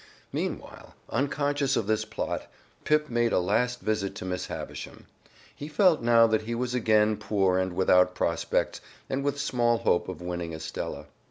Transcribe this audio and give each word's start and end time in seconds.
Meanwhile, 0.33 0.95
unconscious 1.11 1.75
of 1.77 1.85
this 1.85 2.05
plot, 2.05 2.47
Pip 2.85 3.07
made 3.07 3.31
a 3.31 3.37
last 3.37 3.81
visit 3.81 4.15
to 4.15 4.25
Miss 4.25 4.47
Havisham. 4.47 5.05
He 5.55 5.67
felt 5.67 6.01
now 6.01 6.25
that 6.25 6.41
he 6.41 6.55
was 6.55 6.73
again 6.73 7.17
poor 7.17 7.59
and 7.59 7.73
without 7.75 8.15
prospects, 8.15 8.81
and 9.11 9.23
with 9.23 9.39
small 9.39 9.77
hope 9.77 10.09
of 10.09 10.19
winning 10.19 10.53
Estella. 10.53 11.05